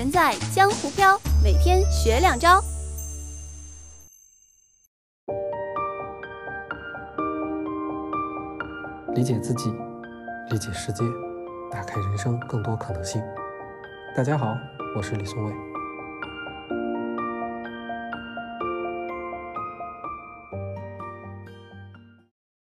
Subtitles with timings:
[0.00, 2.58] 人在江湖飘，每天学两招。
[9.14, 9.70] 理解自己，
[10.50, 11.04] 理解世界，
[11.70, 13.22] 打开人生更多可能性。
[14.16, 14.56] 大家好，
[14.96, 15.52] 我是李松蔚。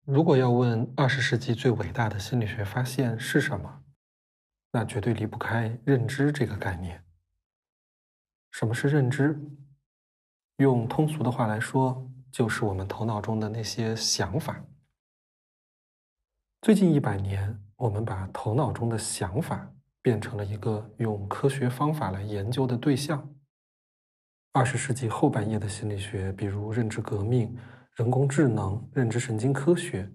[0.05, 3.83] 如果要问二十世纪最伟大的心理学发现是什么，
[4.73, 7.01] 那绝对离不开认知这个概念。
[8.51, 9.41] 什么是认知？
[10.57, 14.63] 用通俗的话来说，就是我们头脑中的那些想法。
[16.61, 23.27] 最近一百年，我们把头脑中的想法变成了一个用科学方法来研究的对象。
[24.53, 27.57] 二十世纪后半叶的心理学，比如认知革命。
[27.97, 30.11] 人工智能、认知神经科学，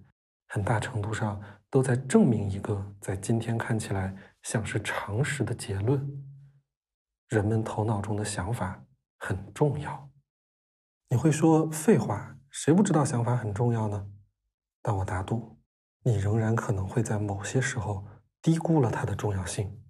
[0.48, 1.40] 很大程度上
[1.70, 6.02] 都在证明一个在今天看起来像是常识的结论：
[7.36, 8.82] 人们头脑中的想法
[9.18, 10.10] 很重要。
[11.10, 14.08] 你会说废话，谁不知道想法很重要呢？
[14.82, 15.60] 但我打赌，
[16.02, 18.08] 你仍然可能会在某些时候
[18.42, 19.82] 低估了它的重要性。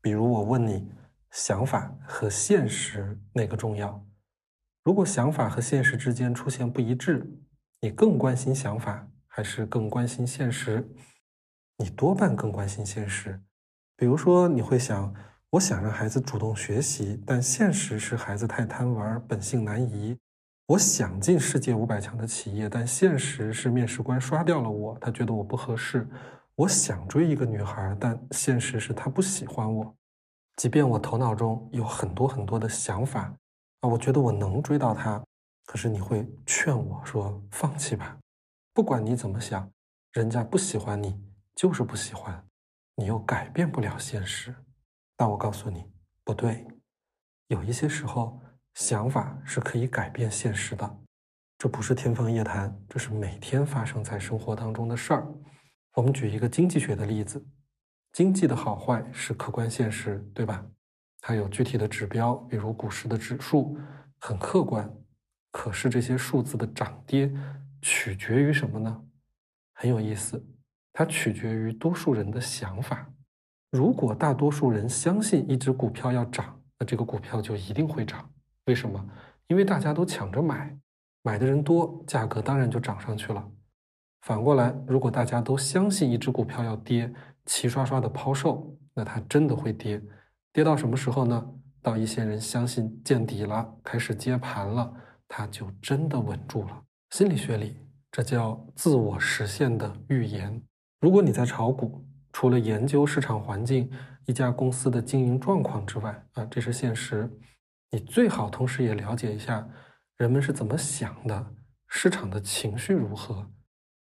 [0.00, 0.90] 比如我问你，
[1.30, 4.04] 想法和现实哪个重要？
[4.82, 7.30] 如果想法和现实之间出现不一致，
[7.80, 10.92] 你更关心想法还是更关心现实？
[11.76, 13.40] 你多半更关心现实。
[13.94, 15.14] 比如说，你会想：
[15.52, 20.14] 我想让孩子主动学习，但现实是孩子太贪玩，本性难移。
[20.66, 26.06] 我想进世界五百强的企业，但现实是面试官刷掉了我，他觉得我不合适。
[26.54, 29.96] 我想追一个女孩，但现实是她不喜欢我。
[30.56, 33.32] 即便我头脑中有很多很多的想法。
[33.80, 35.24] 啊，我觉得我能追到他，
[35.64, 38.18] 可是你会劝我说放弃吧，
[38.74, 39.70] 不管你怎么想，
[40.12, 41.18] 人家不喜欢你
[41.54, 42.44] 就是不喜欢，
[42.96, 44.54] 你又改变不了现实。
[45.20, 45.84] 但我告诉你，
[46.22, 46.64] 不对，
[47.48, 48.40] 有一些时候
[48.74, 50.98] 想法是可以改变现实的，
[51.58, 55.26] 这不是天方夜谭，这是每天发生在生活当中的事儿。
[55.94, 57.44] 我们举一个经济学的例子，
[58.12, 60.64] 经济的好坏是客观现实，对吧？
[61.20, 63.76] 它有具体的指标，比如股市的指数，
[64.20, 64.88] 很客观。
[65.50, 67.28] 可是这些数字的涨跌
[67.82, 69.04] 取决于什么呢？
[69.72, 70.46] 很有意思，
[70.92, 73.12] 它取决于多数人的想法。
[73.70, 78.28] 如果大多数人相信一只股票要涨，那这个股票就一定会涨。
[78.66, 79.04] 为什么？
[79.46, 80.76] 因为大家都抢着买，
[81.22, 83.46] 买的人多，价格当然就涨上去了。
[84.22, 87.12] 反过来，如果大家都相信一只股票要跌，
[87.46, 90.02] 齐刷刷的抛售，那它真的会跌。
[90.52, 91.50] 跌到什么时候呢？
[91.80, 94.92] 到一些人相信见底了，开始接盘了，
[95.28, 96.82] 它就真的稳住了。
[97.10, 97.76] 心理学里，
[98.10, 100.60] 这叫自我实现的预言。
[101.00, 103.90] 如果你在炒股，除了研究市场环境、
[104.26, 107.30] 一家公司的经营状况之外，啊，这是现实。
[107.90, 109.66] 你最好同时也了解一下
[110.16, 111.54] 人们是怎么想的，
[111.88, 113.50] 市场的情绪如何。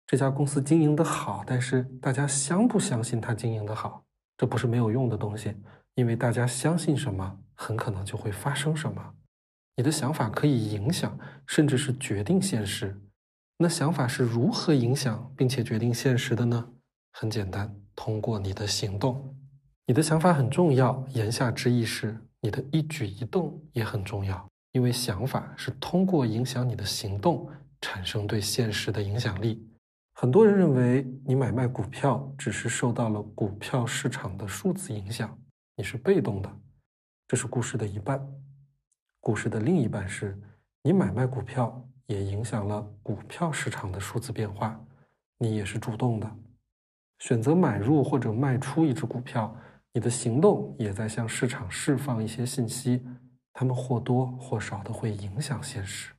[0.06, 4.04] 这家公司经营的好，但是大家相不相信它经营的好？
[4.36, 5.54] 这不是没有用的东西。
[5.94, 9.14] 因为大家相信什么，很可能就会发生什么。
[9.76, 13.00] 你的想法可以影响，甚至是决定现实。
[13.58, 16.70] 那想法是如何影响并且决定现实的呢？
[17.12, 19.34] 很简单，通过你的行动。
[19.84, 24.46] 你的想法很重要，言下之意是你的一举一动也很重要。
[24.70, 27.50] 因为想法是通过影响你的行动，
[27.80, 29.66] 产生对现实的影响力。
[30.12, 35.36] 很多人认为你买卖股票只是受到了股票市场的数字影响。
[35.74, 36.56] 你是被动的，
[37.26, 38.24] 这是故事的一半。
[39.18, 40.40] 故事的另一半是，
[40.84, 44.80] 你买卖股票也影响了股票市场的数字变化。
[45.38, 46.36] 你也是主动的，
[47.18, 49.54] 选择买入或者卖出一只股票，
[49.92, 53.04] 你的行动也在向市场释放一些信息，
[53.52, 56.12] 他们或多或少的会影响现实。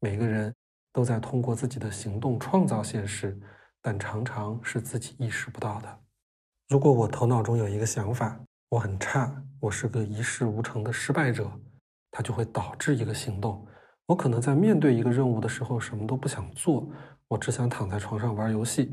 [0.00, 0.54] 每个人
[0.92, 3.36] 都在通过自己的行动创造现实，
[3.82, 5.98] 但常常是自己意识不到的。
[6.68, 8.38] 如果我头脑中有一个想法，
[8.68, 11.50] 我很差，我是个一事无成的失败者，
[12.10, 13.66] 它就会导致一个行动。
[14.06, 16.88] 我可能在面对一个任务的时候什么都不想做，
[17.26, 18.92] 我只想躺在床上玩游戏。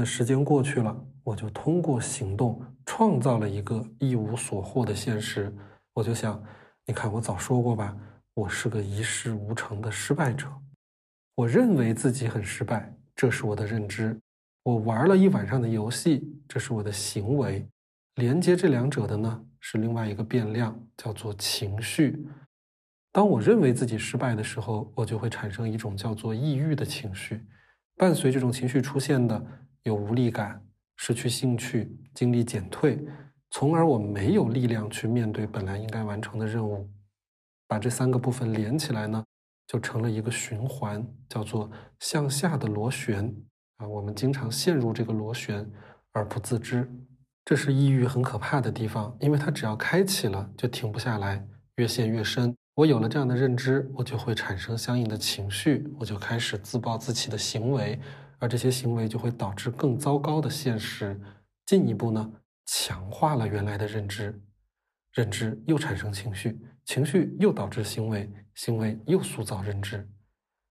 [0.00, 5.54] 那时间过去了，我就通过行动创造了一个一无所获的现实。
[5.92, 6.42] 我就想，
[6.86, 7.94] 你看我早说过吧，
[8.32, 10.50] 我是个一事无成的失败者。
[11.34, 14.18] 我认为自己很失败，这是我的认知。
[14.62, 17.68] 我玩了一晚上的游戏，这是我的行为。
[18.14, 22.26] 连接这两者的呢，是另外一个变量，叫做情绪。
[23.12, 27.44] 当我认为自己失败的时候，我就会产生一种叫做抑郁的情绪。
[27.98, 29.46] 伴随这种情绪出现的
[29.82, 30.62] 有无力感、
[30.96, 33.04] 失去兴趣、精力减退。
[33.50, 36.88] 从而我没有力量去面对本来应该完成的任务。
[37.66, 39.24] 把这三个部分连起来呢，
[39.66, 43.32] 就成了一个循环，叫做向下的螺旋
[43.76, 43.86] 啊。
[43.86, 45.68] 我们经常陷入这个螺旋
[46.12, 46.88] 而不自知，
[47.44, 51.46] 这是抑郁很可怕的地方，因为它只要开启了就停不下来，
[51.76, 52.54] 越陷越深。
[52.74, 58.00] 我有了这样的认知，我就会产生相应的情绪，我就开始自暴自弃的行为，
[58.40, 61.20] 而这些行为就会导致更糟糕的现实，
[61.66, 62.32] 进一步呢
[62.66, 64.42] 强化了原来的认知，
[65.12, 66.60] 认知又产生情绪。
[66.84, 70.08] 情绪又导致行为，行为又塑造认知，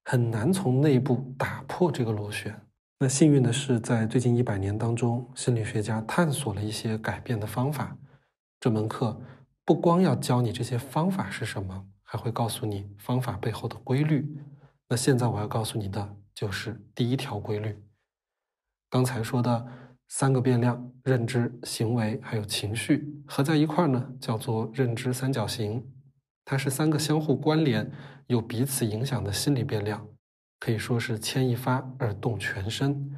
[0.04, 2.60] 很难从内部打破这个螺旋。
[3.00, 7.96] 那幸运的是，在最近一百年当中，心理学家探索了一些改变的方法。
[8.60, 9.22] 这门课
[9.64, 14.38] 不光要教你这些方法是什么，还会告诉你方法背后的规律。
[14.90, 17.78] 那现在我要告诉你的就是第一条规律。
[18.90, 19.68] 刚才说的
[20.08, 25.86] 三个变量：认知、行为还有情绪，合在一块儿呢，叫做认知三角形。
[26.46, 27.92] 它是三个相互关联、
[28.28, 30.08] 又彼此影响的心理变量，
[30.62, 33.14] 可以说是牵一发而动全身。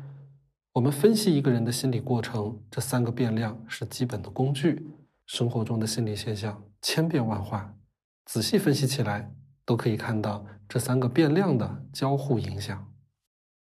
[0.74, 4.90] 我们分析一个人的心理过程，这三个变量是基本的工具。
[5.28, 7.78] 生活中的心理现象千变万化，
[8.26, 9.32] 仔细分析起来，
[9.64, 12.91] 都可以看到这三个变量的交互影响。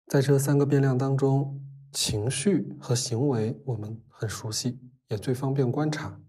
[0.07, 1.61] 在这三个变量当中，
[1.91, 6.21] 情绪和行为我们很熟悉，也最方便观察。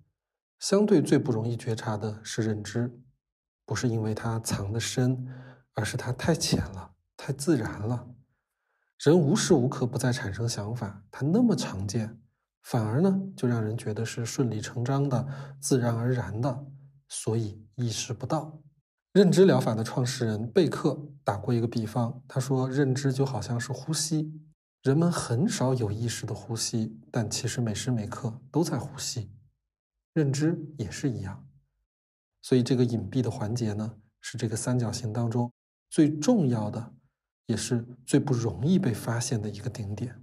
[0.58, 3.00] 相对最不容易觉察的是认知。
[3.64, 5.28] 不是因为它藏得深，
[5.74, 8.08] 而是它太浅了，太自然了。
[8.98, 12.20] 人无时无刻不在产生想法，它那么常见，
[12.62, 15.24] 反而呢就让人觉得是顺理成章的、
[15.60, 16.66] 自然而然的，
[17.06, 18.60] 所以意识不到。
[19.18, 24.32] 认知疗法的创始人贝克打过一个比方，他说：“认知就好像是呼吸，
[24.84, 29.32] 人们很少有意识的呼吸，但其实每时每刻都在呼吸。
[30.12, 31.44] 认知也是一样。”
[32.42, 35.52] 所以，这个隐蔽的环节呢，是这个三角形当中
[35.90, 36.94] 最重要的，
[37.46, 40.22] 也是最不容易被发现的一个顶点。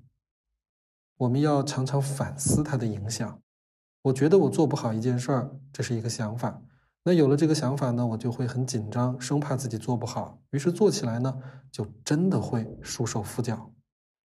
[1.18, 3.41] 我们要常常反思它的影响。
[4.03, 6.62] 我觉得我做不好一件事儿，这是一个想法。
[7.07, 11.38] 那有了这个想法呢，我就会很紧张，生怕自己做不好，于是做起来呢，
[11.72, 13.72] 就真的会束手缚脚。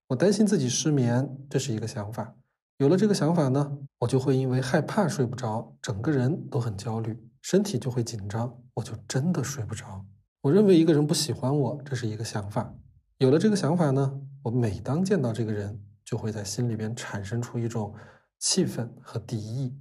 [0.07, 2.35] 我担心自己失眠，这是一个想法。
[2.77, 7.15] 有了这个想法呢，我就会因为害怕睡不着，整个人都很焦虑。
[7.43, 10.03] 身体就会紧张，我就真的睡不着。
[10.41, 12.73] 我认为一个人不喜欢我，这是一个想法。
[13.19, 17.93] 有了这个想法呢，我每当见到这个人，就会在心里边产生出一种
[18.39, 19.77] 气愤和敌意，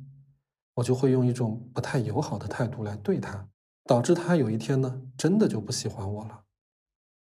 [0.80, 3.46] 我就会用一种不太友好的态度来对他，
[3.84, 6.44] 导致他有一天呢，真的就不喜欢我了。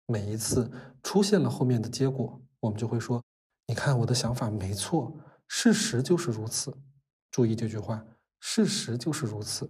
[0.06, 3.24] 每一次出现了后面的结果，我们就会说
[3.66, 6.78] ：“你看我的想法没错，事实就是如此。”
[7.32, 8.06] 注意这句话
[8.40, 9.68] ：“事实就是如此。”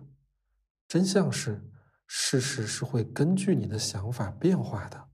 [0.86, 1.66] 真相是，
[2.06, 5.08] 事实是会根据你的想法变化的，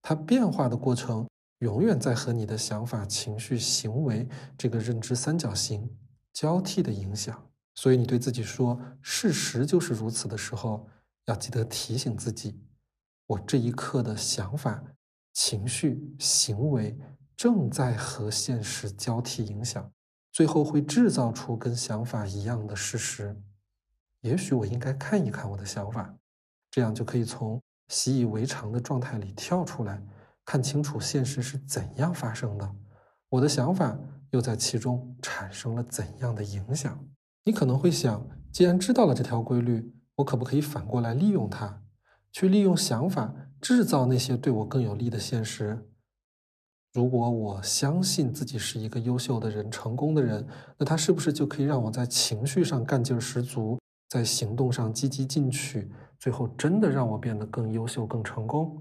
[0.00, 1.26] 它变化的过程
[1.58, 5.90] 永远在和你的想法、情绪、行为这个认知三角形
[6.32, 7.50] 交替的影响。
[7.76, 10.88] 所以，你对自己说“事实就是如此”的时候，
[11.26, 12.58] 要记得提醒自己：
[13.26, 14.82] 我这一刻的想法、
[15.34, 16.98] 情绪、行为
[17.36, 19.92] 正在和现实交替影响，
[20.32, 23.40] 最后会制造出跟想法一样的事实。
[24.22, 26.16] 也许我应该看一看我的想法，
[26.70, 30.02] 这样就可以从习以为常的状态里跳出来，
[30.46, 32.74] 看清楚现实是怎样发生的，
[33.28, 33.98] 我的想法
[34.30, 37.06] 又在其中产生了怎样的影响。
[37.46, 41.80] 你可能会想，既然知道了这条规律，我可不可以反过来利用它，
[42.32, 45.86] 去利用想法制造那些对我更有利的现实？
[46.92, 50.44] 如果我相信自己是一个优秀的人、成功的人，
[50.76, 53.78] 那他是不是就可以让我在情绪上干劲十足？
[54.08, 55.88] 在行动上积极进取，
[56.18, 58.80] 最后真的让我变得更优秀、更成功。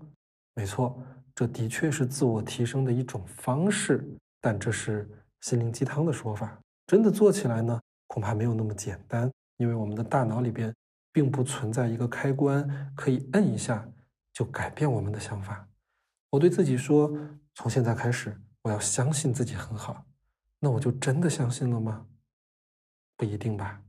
[0.56, 1.00] 没错，
[1.36, 4.04] 这的确是自我提升的一种方式，
[4.42, 5.08] 但这是
[5.42, 6.60] 心灵鸡汤的说法。
[6.88, 10.74] 真的做起来呢，恐怕没有那么简单，因为我们的大脑里边
[11.12, 13.88] 并不存在一个开关，可以摁一下
[14.34, 15.68] 就改变我们的想法。
[16.30, 17.12] 我对自己说，
[17.54, 20.06] 从现在开始，我要相信自己很好。
[20.60, 22.06] 那我就真的相信了吗？
[23.16, 23.82] 不一定吧。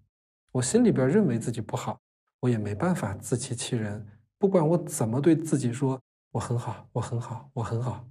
[0.52, 2.00] 我心里边认为自己不好，
[2.40, 4.06] 我也没办法自欺欺人。
[4.38, 8.06] 不管我怎么对自己说我很好，我很好，我很好，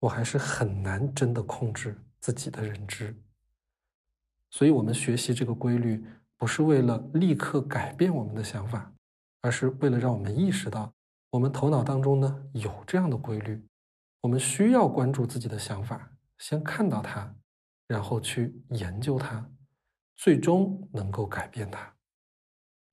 [0.00, 3.14] 我还是很难真的控制自己的认知。
[4.50, 6.04] 所以，我们学习这个规律，
[6.36, 8.92] 不是为了立刻改变我们的想法，
[9.40, 10.92] 而是为了让我们意识到，
[11.30, 13.62] 我们头脑当中呢有这样的规律。
[14.20, 17.34] 我们需要关注自己的想法，先看到它，
[17.86, 19.50] 然后去研究它。
[20.16, 21.94] 最终能够改变它。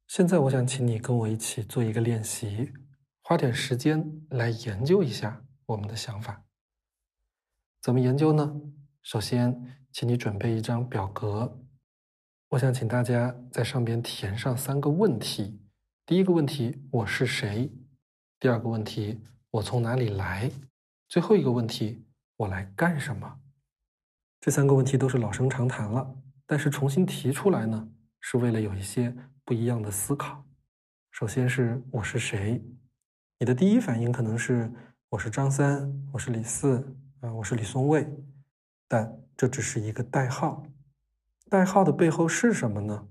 [0.08, 2.74] 现在，我想请你跟我一起做一个练习，
[3.22, 6.44] 花点时间来研究一下我们的想法。
[7.82, 8.62] 怎么研究呢？
[9.02, 11.56] 首先，请你准备一张表格，
[12.50, 15.62] 我想请大家在上边填上三个问题。
[16.04, 17.72] 第一个问题：我是谁？
[18.40, 19.22] 第二个问题：
[19.52, 20.52] 我从哪里来？
[21.08, 22.04] 最后一个问题：
[22.38, 23.40] 我来干什么？
[24.42, 26.16] 这三个问题都是老生常谈了，
[26.48, 27.88] 但是重新提出来呢，
[28.20, 29.16] 是为了有一些。
[29.46, 30.46] 不一样的思考。
[31.12, 32.64] 首先是我是谁？
[33.40, 34.72] 你的第一反应可能是
[35.10, 38.08] 我是张三，我是李四，啊，我是李松蔚。
[38.88, 40.64] 但这只是一个代号。
[41.50, 43.08] 代号的背后是什么呢？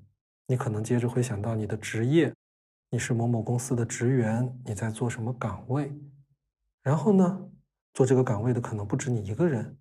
[0.47, 2.35] 你可能接着会想到你的职业，
[2.91, 5.93] 你是某某公司的职员，你在做什么岗位？
[6.83, 7.49] 然后呢，
[7.95, 9.77] 做这个岗位的可能不止你一个人，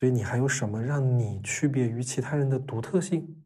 [0.00, 3.44] 所以你还有什么让你区别于其他人的独特性？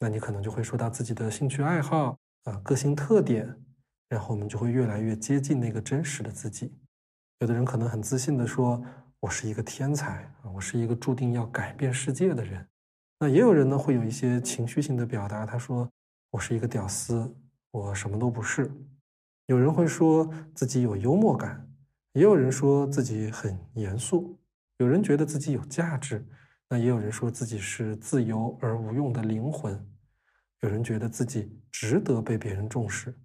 [0.00, 3.56] 那你可能就会说到自己的兴趣爱好啊、个性特点，
[4.08, 6.72] 然后我们就会越来越接近那个真实的自己。
[7.38, 8.82] 有的人可能很自信的说
[9.20, 12.66] ：“我是一个天才啊，我是一个注定要改变世界的人。”
[13.20, 15.90] 那也有人呢会有一些情绪性的表达，他说
[16.30, 17.34] ：“我是一个屌丝，
[17.72, 18.70] 我什么都不是。”
[19.46, 21.68] 有人会说自己有幽默感，
[22.12, 24.38] 也有人说自己很严肃，
[24.76, 26.24] 有人觉得自己有价值。
[26.68, 29.74] 那也有人说自己是自由而无用的灵魂，
[30.60, 33.18] 有人觉得自己值得被别人重视，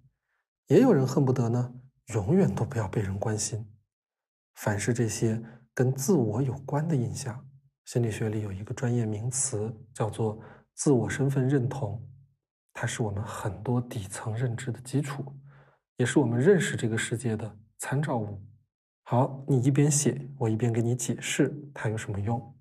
[0.68, 1.74] 也有人恨不得呢
[2.14, 3.70] 永远都不要被人关心。
[4.54, 5.42] 凡是这些
[5.74, 7.44] 跟自我有关的印象，
[7.86, 10.40] 心理学里有一个专业名词叫做
[10.74, 12.00] 自我身份认同，
[12.72, 15.24] 它是我们很多底层认知的基础，
[15.96, 18.40] 也是我们认识这个世界的参照物。
[19.02, 22.56] 好，你一边写，我一边给你解释它有什么用。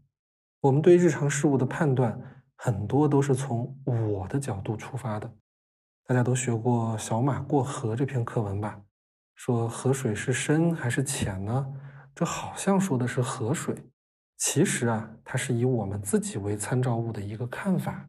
[0.60, 2.20] 我们对日常事物的判断，
[2.58, 5.32] 很多都是从我的角度出发的。
[6.06, 8.82] 大家都学过《小马过河》这篇课文吧？
[9.36, 11.74] 说河水是深还是浅呢？
[12.16, 13.76] 这好像说的是河水，
[14.38, 18.08] 其实啊，它是以我们自己为参照物的一个看法。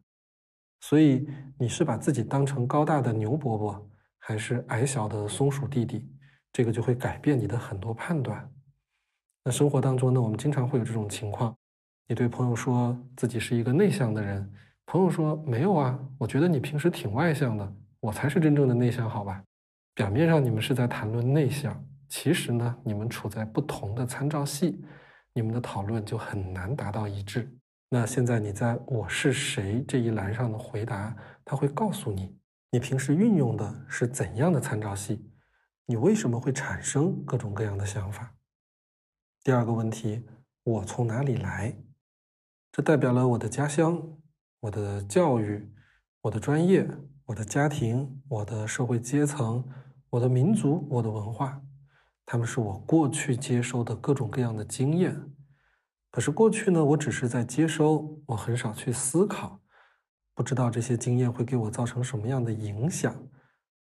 [0.81, 6.07] 所以你是把自己当成高大的牛伯伯，还是矮小的松鼠弟弟？
[6.53, 8.49] 这个就会改变你的很多判断。
[9.43, 11.55] 那生活当中呢，我们经常会有这种情况。
[12.07, 14.53] 你对朋友说自己是一个内向的人，
[14.85, 19.43] 朋友说没有啊，我觉得你平时挺外向的，我才是真正的内向，好吧？
[19.95, 24.83] 表面上你们是在谈论内向，其实呢，你们处在不同的参照系，
[25.33, 27.57] 你们的讨论就很难达到一致。
[27.89, 32.37] 那现在你在我是谁这一栏上的回答，他会告诉你，
[32.71, 35.31] 你平时运用的是怎样的参照系，
[35.85, 38.35] 你为什么会产生各种各样的想法？
[39.43, 40.25] 第二个问题，
[40.63, 41.77] 我从哪里来？
[42.71, 44.17] 这代表了我的家乡、
[44.59, 45.71] 我的教育、
[46.21, 46.89] 我的专业、
[47.25, 49.63] 我的家庭、我的社会阶层、
[50.09, 51.61] 我的民族、我的文化，
[52.25, 55.15] 他们是我过去接收的各种各样的经验。
[56.09, 59.59] 可是过去呢，我只是在接收，我很少去思考，
[60.33, 63.15] 不知道这些经验会给我造成什么样的影响。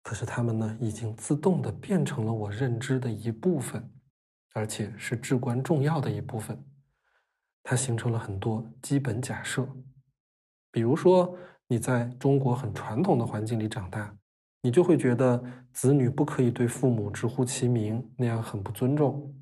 [0.02, 3.90] 可是他们呢，已经自动的变成了我认知的一部分，
[4.54, 6.64] 而且是至关重要的一部分。
[7.62, 9.68] 它形成了很多基本假设，
[10.70, 14.16] 比如说你在中国很传统的环境里长大，
[14.68, 19.34] 你就会觉得子女不可以对父母直呼其名，那样很不尊重。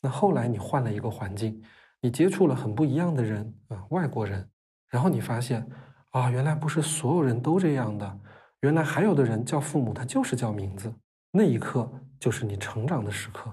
[0.00, 1.62] 那后来你换了一个环境，
[2.00, 4.50] 你接触了很不一样的人啊，外国人，
[4.88, 5.64] 然后你发现
[6.10, 8.18] 啊，原来不是所有人都这样的，
[8.62, 10.92] 原来还有的人叫父母他就是叫名字，
[11.30, 13.48] 那一刻就是你成长的时刻，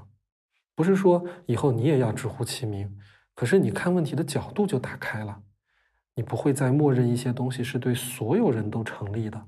[0.74, 2.98] 不是说以后你也要直呼其名。
[3.36, 5.44] 可是你看问题的角度就打开了，
[6.16, 9.46] 你不会再默认一些东西是对所有人都成立的，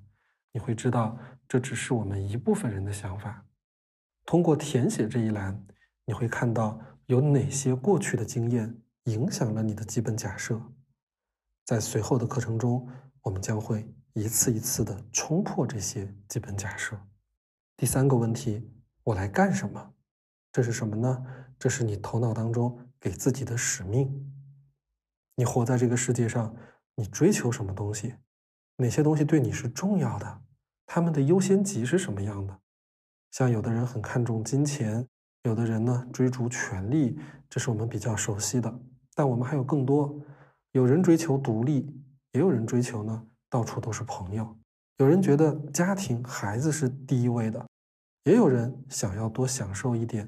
[0.51, 1.17] 你会知道
[1.47, 3.45] 这只是我们一部分人的想法。
[4.25, 5.65] 通过填写这一栏，
[6.05, 10.61] 你会看到有哪些过去的经验影响了你的基本假设。
[11.65, 12.87] 在随后的课程中，
[13.21, 16.99] 我们将会一次一次的冲破这些基本假设。
[17.75, 18.71] 第三个问题，
[19.03, 19.93] 我来干什么？
[20.51, 21.25] 这是什么呢？
[21.57, 22.77] 这是你头脑当中。
[23.03, 24.31] 给自己的使命，
[25.33, 26.55] 你活在这个世界上，
[26.93, 28.13] 你追求什么东西？
[28.81, 30.41] 哪些东西对你是重要的？
[30.87, 32.59] 他们的优先级是什么样的？
[33.29, 35.07] 像有的人很看重金钱，
[35.43, 37.15] 有的人呢追逐权力，
[37.47, 38.79] 这是我们比较熟悉的。
[39.13, 40.19] 但我们还有更多，
[40.71, 41.95] 有人追求独立，
[42.31, 44.57] 也有人追求呢到处都是朋友。
[44.97, 47.63] 有人觉得家庭孩子是第一位的，
[48.23, 50.27] 也有人想要多享受一点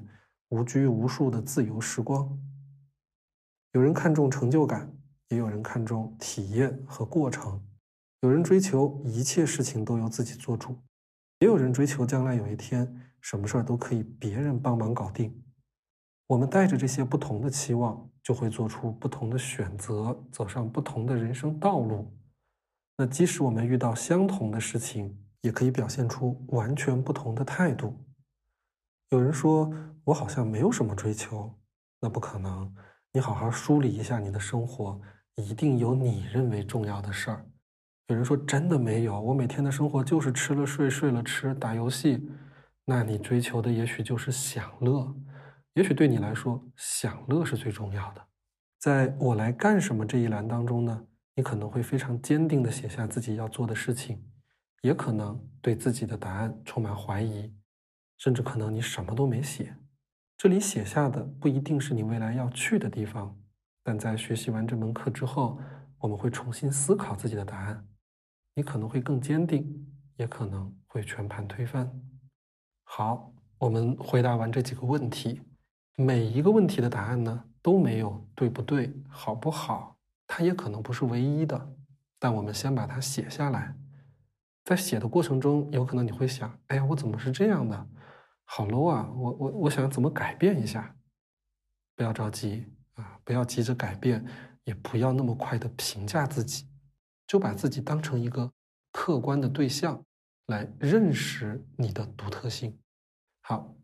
[0.50, 2.38] 无拘无束的自由时光。
[3.72, 4.96] 有人看重成就感，
[5.30, 7.60] 也有人看重体验和过程。
[8.24, 10.74] 有人追求一切事情都由自己做主，
[11.40, 12.90] 也有人追求将来有一天
[13.20, 15.44] 什么事儿都可以别人帮忙搞定。
[16.26, 22.16] 我们带着这些不同的期望，就会做出不同的选择，走上不同的人生道路。
[22.96, 27.94] 那即使我们遇到相同的事情，也可以表现出完全不同的态度。
[29.10, 29.70] 有人说
[30.02, 31.52] 我好像没有什么追求，
[32.00, 32.74] 那不可能。
[33.12, 34.98] 你好好梳理一下你的生活，
[35.34, 37.46] 一定有你认为重要的事儿。
[38.08, 42.28] 有人说真的没有，我每天的生活就是吃了睡，睡了吃，打游戏。
[42.84, 45.14] 那你追求的也许就是享乐。
[45.72, 48.22] 也许对你来说，享乐是最重要的。
[48.78, 54.22] 在我来干什么这一栏当中呢，你可能会非常坚定地写下自己要做的事情，
[54.82, 57.54] 也可能对自己的答案充满怀疑，
[58.18, 59.74] 甚至可能你什么都没写。
[60.36, 63.34] 这里写下的不一定是你未来要去的地方，
[63.82, 65.58] 但在学习完这门课之后，
[65.98, 67.88] 我们会重新思考自己的答案。
[68.54, 71.90] 你可能会更坚定，也可能会全盘推翻。
[72.84, 75.42] 好，我们回答完这几个问题。
[75.96, 79.96] 每一个问题的答案呢都没有对不对、好不好，
[80.26, 81.74] 它也可能不是唯一的。
[82.18, 83.76] 但我们先把它写下来，
[84.64, 87.88] 在写的过程中，有可能你会想：哎呀，我怎么是这样的？
[88.44, 89.10] 好 low 啊！
[89.16, 90.94] 我我我想怎么改变一下？
[91.96, 94.24] 不要着急啊，不要急着改变，
[94.64, 96.66] 也不要那么快的评价自己，
[97.26, 98.52] 就把自己当成一个
[98.92, 100.04] 客观的对象
[100.46, 102.78] 来认识你的独特性。
[103.42, 103.74] 好，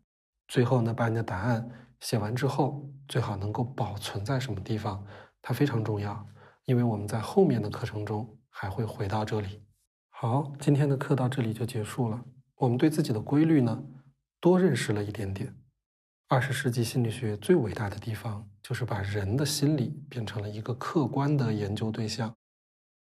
[0.47, 1.69] 最后呢，把你的答案。
[1.99, 5.05] 写完之后，最好能够保存在什么地方？
[5.39, 6.27] 它非常重要，
[6.65, 9.63] 因为我们在后面的课程中还会回到这里。
[10.09, 12.23] 好，今天的课到这里就结束了。
[12.55, 13.83] 我们对自己的规律呢，
[14.39, 15.55] 多认识了一点点。
[16.27, 22.35] 二十世纪心理学最伟大的地方，就是把人的心理变成了一个客观的研究对象，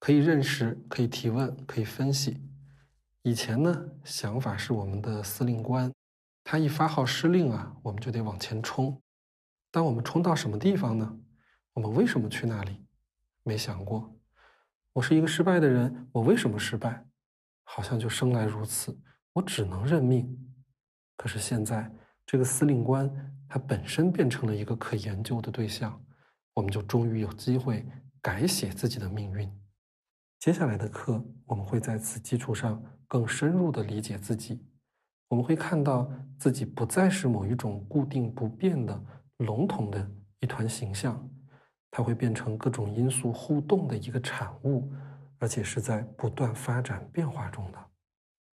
[0.00, 2.42] 可以认识，可以提问，可以分析。
[3.22, 5.92] 以前呢，想法是我们的司令官。
[6.42, 8.98] 他一发号施令啊，我们就得往前冲。
[9.70, 11.18] 当我们冲到什么地方呢？
[11.74, 12.82] 我们为什么去那里？
[13.42, 14.16] 没想过。
[14.94, 17.04] 我是一个失败的人，我为什么失败？
[17.62, 18.98] 好像就生来如此，
[19.34, 20.34] 我只能认命。
[21.14, 21.92] 可是现在，
[22.26, 23.08] 这个司令官
[23.46, 26.02] 他本身变成了一个可研究的对象，
[26.54, 27.86] 我们就终于有机会
[28.22, 29.59] 改写自己的命运。
[30.40, 34.58] 接下来的课，我们会在此基础上更深入的理解自己。
[35.28, 38.98] 我们会看到自己不再是某一种固定不变的
[39.36, 41.28] 笼统的一团形象，
[41.90, 44.90] 它会变成各种因素互动的一个产物，
[45.38, 47.78] 而且是在不断发展变化中的。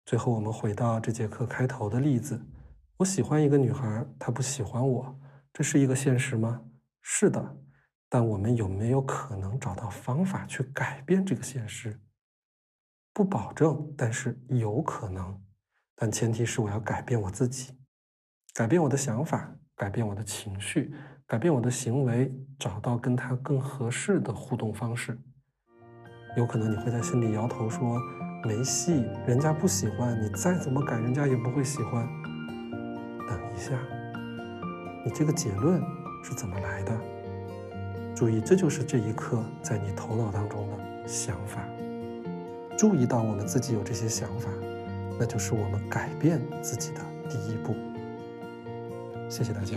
[0.06, 2.40] 最后，我们回到这节课开头的例子：
[2.96, 5.18] 我喜欢一个女孩，她不喜欢我，
[5.52, 6.62] 这是一个现实吗？
[7.00, 7.56] 是的，
[8.14, 11.98] 但我们有没有可能找到方法去改变这个现实？
[13.10, 15.42] 不保证，但是有可能。
[15.96, 17.72] 但前提是我要改变我自己，
[18.52, 20.92] 改变我的想法，改变我的情绪，
[21.26, 25.18] 改变我的行为，找到跟他更合适的互动方式。
[26.36, 27.98] 有可能你会在心里摇头说
[28.44, 32.06] 没戏，人家不喜欢你，再怎么改，人家也不会喜欢。
[33.26, 33.72] 等一下，
[35.02, 35.82] 你这个结论
[36.22, 37.11] 是怎么来的？
[38.22, 41.60] 注意，这就是这一刻在你头脑当中的想法。
[42.78, 44.48] 注意到我们自己有这些想法。
[45.18, 47.74] 那就是我们改变自己的第一步。
[49.28, 49.76] 谢谢大家。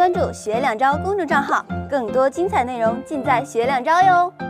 [0.00, 4.49] 关注“学两招”公众账号，更多精彩内容尽在“学两招”哟。